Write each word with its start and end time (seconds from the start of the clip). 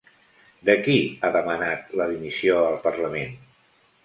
De 0.69 0.75
qui 0.87 0.95
ha 1.27 1.31
demanat 1.35 1.93
la 2.01 2.09
dimissió 2.13 2.57
el 2.71 2.81
parlament? 2.89 3.39